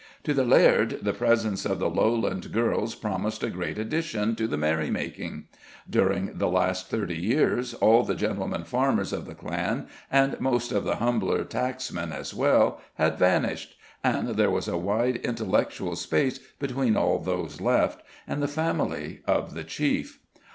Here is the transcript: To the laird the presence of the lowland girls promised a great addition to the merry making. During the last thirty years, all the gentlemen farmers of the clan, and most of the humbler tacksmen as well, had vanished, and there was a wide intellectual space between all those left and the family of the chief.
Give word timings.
To 0.23 0.33
the 0.33 0.43
laird 0.43 1.01
the 1.03 1.13
presence 1.13 1.63
of 1.63 1.77
the 1.77 1.87
lowland 1.87 2.51
girls 2.51 2.95
promised 2.95 3.43
a 3.43 3.51
great 3.51 3.77
addition 3.77 4.35
to 4.35 4.47
the 4.47 4.57
merry 4.57 4.89
making. 4.89 5.43
During 5.87 6.39
the 6.39 6.47
last 6.49 6.87
thirty 6.89 7.17
years, 7.21 7.75
all 7.75 8.01
the 8.01 8.15
gentlemen 8.15 8.63
farmers 8.63 9.13
of 9.13 9.27
the 9.27 9.35
clan, 9.35 9.85
and 10.09 10.39
most 10.39 10.71
of 10.71 10.85
the 10.85 10.95
humbler 10.95 11.43
tacksmen 11.43 12.11
as 12.11 12.33
well, 12.33 12.81
had 12.95 13.19
vanished, 13.19 13.75
and 14.03 14.29
there 14.29 14.49
was 14.49 14.67
a 14.67 14.75
wide 14.75 15.17
intellectual 15.17 15.95
space 15.95 16.39
between 16.57 16.97
all 16.97 17.19
those 17.19 17.61
left 17.61 18.01
and 18.27 18.41
the 18.41 18.47
family 18.47 19.19
of 19.27 19.53
the 19.53 19.63
chief. 19.63 20.19